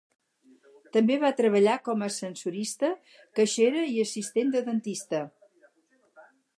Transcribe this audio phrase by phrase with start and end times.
[0.95, 2.91] També va treballar com a ascensorista,
[3.41, 5.25] caixera i assistent de dentista.